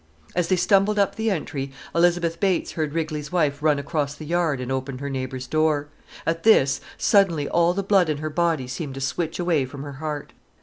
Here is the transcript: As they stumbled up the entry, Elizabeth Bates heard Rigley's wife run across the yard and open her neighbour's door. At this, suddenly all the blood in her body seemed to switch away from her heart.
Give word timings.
As 0.35 0.47
they 0.47 0.55
stumbled 0.55 0.97
up 0.97 1.13
the 1.13 1.29
entry, 1.29 1.71
Elizabeth 1.93 2.39
Bates 2.39 2.71
heard 2.71 2.91
Rigley's 2.95 3.31
wife 3.31 3.61
run 3.61 3.77
across 3.77 4.15
the 4.15 4.25
yard 4.25 4.59
and 4.59 4.71
open 4.71 4.97
her 4.97 5.11
neighbour's 5.11 5.45
door. 5.45 5.89
At 6.25 6.41
this, 6.41 6.81
suddenly 6.97 7.47
all 7.47 7.75
the 7.75 7.83
blood 7.83 8.09
in 8.09 8.17
her 8.17 8.31
body 8.31 8.67
seemed 8.67 8.95
to 8.95 9.01
switch 9.01 9.37
away 9.37 9.63
from 9.65 9.83
her 9.83 9.93
heart. 10.01 10.33